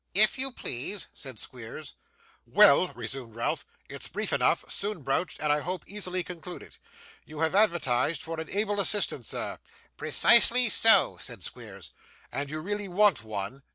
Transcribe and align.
'If 0.15 0.39
you 0.39 0.51
please,' 0.51 1.09
said 1.13 1.37
Squeers. 1.37 1.93
'Well,' 2.47 2.87
resumed 2.95 3.35
Ralph, 3.35 3.67
'it's 3.87 4.07
brief 4.07 4.33
enough; 4.33 4.65
soon 4.67 5.03
broached; 5.03 5.37
and 5.39 5.53
I 5.53 5.59
hope 5.59 5.83
easily 5.85 6.23
concluded. 6.23 6.77
You 7.23 7.41
have 7.41 7.53
advertised 7.53 8.23
for 8.23 8.39
an 8.39 8.49
able 8.49 8.79
assistant, 8.79 9.27
sir?' 9.27 9.59
'Precisely 9.97 10.69
so,' 10.69 11.17
said 11.19 11.43
Squeers. 11.43 11.91
'And 12.31 12.49
you 12.49 12.61
really 12.61 12.87
want 12.87 13.23
one? 13.23 13.61